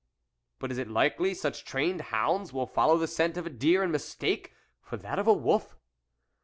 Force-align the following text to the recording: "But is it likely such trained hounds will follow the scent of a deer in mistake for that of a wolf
"But 0.59 0.71
is 0.71 0.79
it 0.79 0.87
likely 0.89 1.35
such 1.35 1.63
trained 1.63 2.01
hounds 2.09 2.51
will 2.51 2.65
follow 2.65 2.97
the 2.97 3.05
scent 3.05 3.37
of 3.37 3.45
a 3.45 3.51
deer 3.51 3.83
in 3.83 3.91
mistake 3.91 4.51
for 4.81 4.97
that 4.97 5.19
of 5.19 5.27
a 5.27 5.33
wolf 5.33 5.77